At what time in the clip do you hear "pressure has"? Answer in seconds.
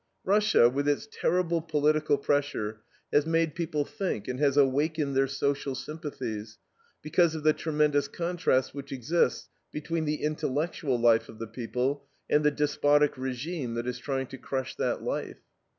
2.17-3.27